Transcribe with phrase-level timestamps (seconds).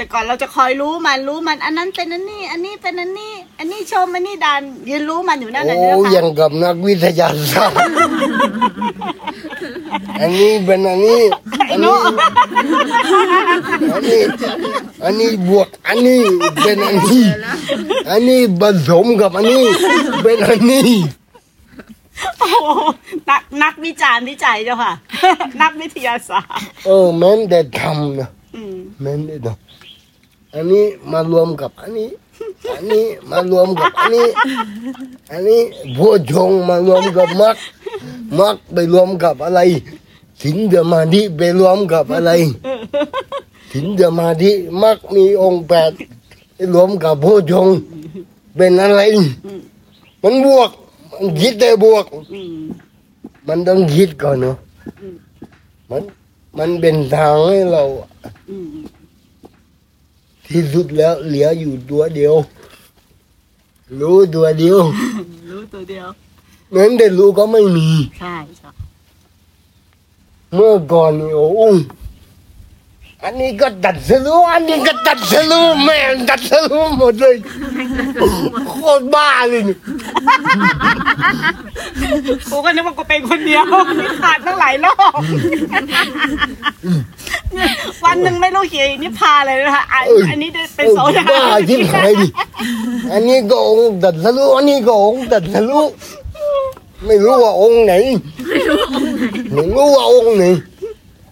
[0.00, 7.76] แต่ก่อนเราจะคอยรู้มันรู้มัน อันนั้นเป็นอันนี้ อันนี้เป็นอันนี้ อันนี้ชมอันนี้ดันยืนรู้มันอยู่นั่นโอ้น่ะเจ้าอค่ะย่างกับนักวิทยาศาสตร์
[10.20, 11.22] อันนี้เป็นอันนี้
[11.70, 11.96] อันนี้
[13.94, 14.20] อันนี้
[15.04, 16.20] อันนี้บวกอันนี้
[16.62, 17.24] เป็นอันนี้
[18.10, 19.64] อันนี้ผสมกับอันนี้
[20.22, 20.90] เป็นอันนี้
[22.40, 22.56] โอ้โห
[23.30, 24.92] นักนักวิจารณ์วิจัยเจ้าค่ะ
[25.62, 29.69] นักวิทยาศาสตร์ เออแม้แต่ทำนะอืมแม้แต่ทำ
[30.54, 32.10] อันนี้มารวมกับอันนี้
[32.74, 34.28] อันนี้มารวมกับอันนี้
[35.30, 35.60] อันนี้
[35.94, 35.98] โพ
[36.32, 37.56] ชงมารวมกับมัก
[38.38, 39.60] มักไปรวมกับอะไร
[40.42, 42.30] สินเดมาธิไปรวมกับอะไร
[43.72, 44.50] สินเดมาธิ
[44.82, 45.92] มักมีองค์แปด
[46.54, 47.66] ไปรวมกับโพชง
[48.56, 49.00] เป็นอะไร
[50.22, 50.70] มันบวก
[51.10, 52.06] มันคิดได้บวก
[53.46, 54.56] มันต้องคิดก่อนเนาะ
[55.90, 56.02] มัน
[56.58, 57.82] มันเป็นทางให้เรา
[58.50, 58.56] อื
[60.50, 62.34] ที่สุดแล้วเหลืออยู่ตัวเดียว
[64.00, 64.78] รู้ตัวเดียว
[65.50, 66.06] รู้ตัวเดียว
[66.70, 67.88] เหมือนแต่รู้ก็ไม่มี
[68.20, 68.70] ใช่ใช่
[70.54, 71.60] เมื่อก่อนนี่โอ้โห
[73.24, 77.34] อันนี้ก็ตัดสรู้อันนี้ก็ตัดสรู้แม่งตัดสรู้หมดเลย
[78.68, 79.76] โคตรบ้าเลยนี่
[82.50, 83.62] กูก็นึกว่ากูเป็นคนเดียว
[83.98, 85.20] นี่ขาดตั้งหลายรอบ
[88.04, 92.28] วันหนึ่งไม่รู้กี่นิพพานเลยนะคะอันอันนี้เป็นโซดาบ้าที่ไหนดิ
[93.12, 95.84] อันนี้ก็องค์ตัดสรู้อันนี้ก็องค์ตัดสรู้
[97.04, 97.92] ไม่รู้ว่าองค์ไหน
[99.52, 100.44] ไม่รู้ว่าองค์ไหน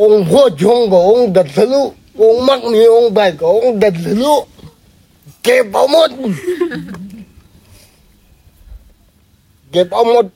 [0.00, 1.86] องค์พ่อชงก็องค์ตัดสรู้
[2.22, 4.36] องค์มักมีองค์แปดก็องค์ตัดสรู้
[5.42, 6.10] เก็บเอาหมด
[9.70, 10.26] เก็บเอาหมด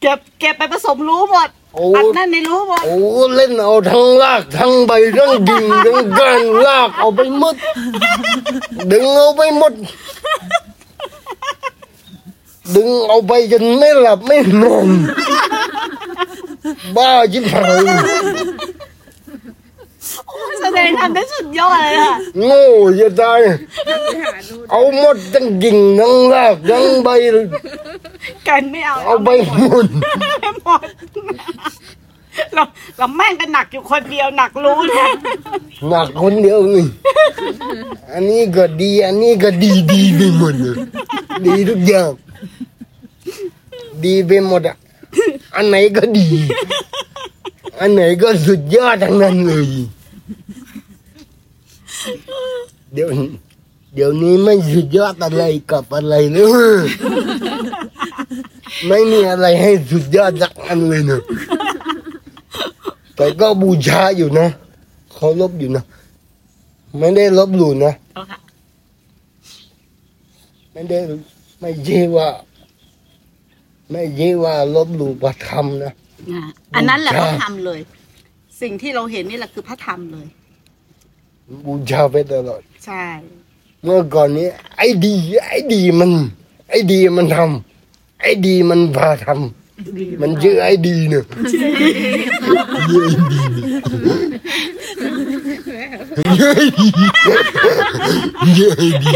[0.00, 2.96] เก็บเก็บไปผสมรู้หมด โอ้อัดนั่นในรู้หมดโอ้
[3.34, 7.56] เล่นเอาทั้งลากทั้งใบทั้งดิ่งทั้งก้านลากเอาไปหมด
[8.90, 9.72] ดึงเอาไปหมด
[12.74, 14.88] ดึงเอาไปจนไม่หลับไม่นอน
[16.96, 17.84] บ้าจิบหาย
[20.60, 22.14] แสดงทำได้สุดยอดเลยค่ะ
[22.44, 22.64] โง่
[23.00, 23.40] จะตาย
[24.70, 27.08] เอาหมดทั้งดิ่งทั้งลากทั้งใบ
[28.48, 29.86] กันไม่เอาเอาไปหมด
[30.40, 30.88] ไม่หมด
[32.54, 32.62] เรา
[32.96, 35.06] เราแม่งกันหนักอยู่คนเดียวหนักรู้นะ
[35.90, 36.84] หนักคนเดียวนี่
[38.12, 40.76] อันนี้ก็ดีอันนี้ก็ดีดีไปหมดเลย
[41.46, 42.10] ดีทุกอย่าง
[44.04, 44.76] ดีไปหมดอะ
[45.54, 46.28] อันไหนก็ดี
[47.80, 49.68] อันไหนก็สุดยอดทั้งนั้นเลย
[52.94, 53.08] เดี๋ยว
[53.94, 56.40] เดี๋ยวนี้ไม่สุดยอดอะไรกับอะไรเล
[56.80, 56.84] ย
[58.88, 61.22] ไม่มีอะไรให้สุดยอดสักอันเลยเนอะ
[63.16, 64.48] แต่ก็บูชาอยู่นะ
[65.14, 65.84] เคารพอยู่นะ
[66.98, 68.38] ไม่ได้ลบหลู่นะเอาค่ะ
[70.72, 70.98] ไม่ได้
[71.60, 72.28] ไม่ใช่ว่า
[73.90, 75.92] ไม่ใช่ว่าลบหลู่พระธรรมนะ
[76.30, 76.40] อะ
[76.74, 77.80] อันนั้นแหละบูพชาระธรรมเลย
[78.60, 80.26] สิ่งที่เราเห็นนี่แหละคือพระธรรมเลย
[81.66, 83.04] บูชาไปตลอด ใช่
[83.82, 85.14] เมื่อก่อนนี้ ไอ้ดี
[85.48, 86.10] ไอ้ดีมัน
[86.68, 87.65] ไอ้ดีมันทำ
[88.20, 91.24] ไอ้ดีมันพาทำมันชื่อไอ้ดีเนอะ
[96.36, 96.88] ชื่อไอ้ดี
[98.56, 99.12] ชื่อไอ้ดี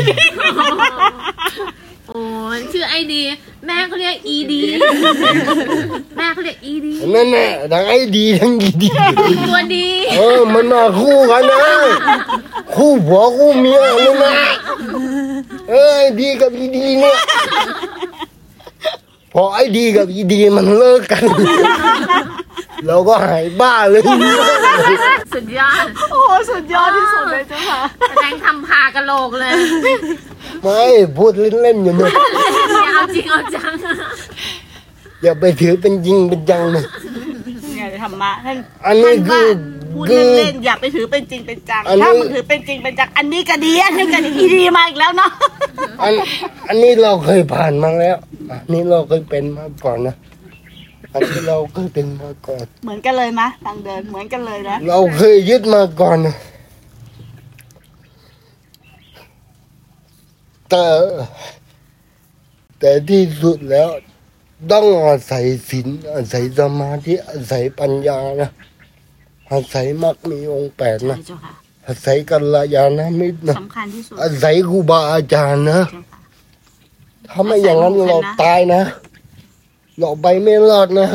[2.09, 2.23] โอ้
[2.57, 3.23] ยชื่อไอดี
[3.67, 4.61] แม่เขาเรียกอีดี
[6.17, 8.89] แม่เขาเรียกอีดีนั่นแหละทั้งไอ้ดีทั้งอีดี
[9.49, 9.87] ตัวดี
[10.19, 11.59] เออมันมาคู่กันนะ
[12.75, 14.33] คู่ผัวคู่เมียเลยนะ
[15.71, 17.17] เออไอ้ดีกับอีดีเนี่ย
[19.33, 21.23] พอไอ้ดีกับอีดีมันเลิกกัน
[22.87, 24.03] เราก็หายบ้าเลย
[25.35, 26.21] สุดยอดโอ้
[26.51, 29.53] สุดยอดที่สุดเลยเจ้าค่ะแสดงทำพากะโหลกเลย
[30.63, 30.83] ไม่
[31.17, 31.33] พูด
[31.63, 32.13] เล่นๆอยู่เนี่ย
[32.85, 33.73] อย่าเอาจริงเอาจัง
[35.23, 36.85] อย่าไปถือเป็นจริงเป็นจังนะ
[37.75, 39.43] เนี่ยธรรมะท่านอันนี้ท่าคือว่า
[39.95, 45.31] พูดคือเล่นๆอย่าไปถือเป็นจริงเป็นจังอันนี้ ถ้ามึงถือเป็นจริงเป็นจังอันนี้ก็ดีอันนี้ก็ดีอีดีมาอีกแล้วเนาะ
[46.03, 46.13] อัน
[46.69, 48.17] อันนี้เราเคยผ่านมาแล้ว
[48.51, 50.17] อันนี้เราเคยเป็นมาก่อนนะ
[51.15, 56.37] อันนี้เราเคยเป็นมาก่อน เหมือนกันเลยมะทางเดินเหมือนกันเลยนะเราเคยยึดมาก่อนนะ
[60.71, 60.85] แต่
[62.79, 63.89] แต่ที่สุดแล้ว
[64.73, 68.51] ต้องอาศัยศีลอาศัยสมาธิอาศัยปัญญานะ
[69.53, 71.53] อาศัยมรรคมีองค์แปดใช่นะเจ้าค่ะ
[71.87, 76.19] อาศัยกัลยาณมิตรนะ สำคัญที่สุดอาศัยครูบาอาจารย์นะ เจ้าค่ะ
[77.29, 78.83] ถ้าไม่อย่างนั้นอาศัยหมู่เราคณะ ตายนะ
[79.99, 81.07] เราไปไม่รอดนะ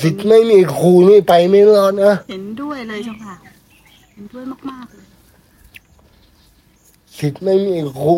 [0.00, 3.34] สิทธิ์ไม่มีครูนี่ไปไม่รอดนะ เห็นด้วยเลยเจ้าค่ะ
[4.12, 5.04] เห็นด้วยมากๆเลย
[7.18, 8.14] สิทธิ์ไม่มีครู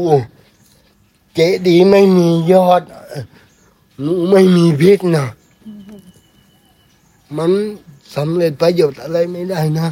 [1.34, 2.82] เจดีย์ไม่มียอด
[4.02, 5.26] หนูไม่มีพิษนะ
[7.36, 7.52] มัน
[8.16, 9.88] สำเร็จประโยชน์อะไรไม่ได้นะ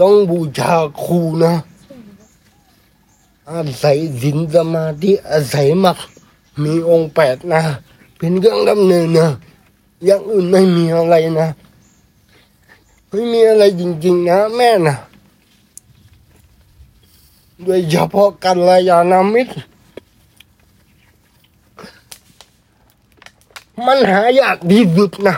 [0.00, 0.74] ต้องบูชา
[1.04, 1.54] ครูนะ
[3.50, 5.98] อาศัยสินสมาธิอาศัยมรรค
[6.62, 7.62] มีองค์แปดนะ
[8.18, 9.28] เป็นเครื่องดำเนินนะ
[10.04, 11.48] อย่างอื่นไม่มีอะไรนะ
[13.10, 14.96] ไม่มีอะไรจริง ๆ นะ แม่นะ
[17.64, 19.54] โดยเฉพาะกัลยาณมิตร
[23.86, 25.34] มันหายากที่สุดนะ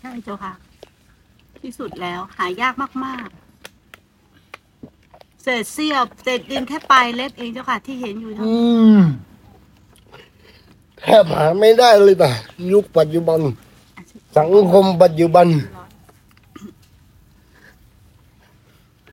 [0.00, 0.52] ใช่เจ้าค่ะ
[1.66, 2.74] ที่สุดแล้ว หายาก
[3.04, 3.42] มาก ๆ
[5.42, 8.62] เศษเสี้ยวเศษดินแค่ปลายเล็บเองเจ้าค่ะที่เห็นอยู่เท่าอืนั้น
[8.96, 8.98] ม
[10.98, 12.30] แทบหาไม่ได้เลยนะ
[12.72, 13.40] ยุคปัจจุบัน
[14.36, 15.50] สังคมปัจจุบันร